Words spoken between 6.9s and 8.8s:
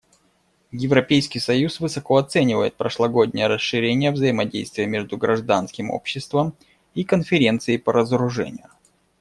и Конференцией по разоружению.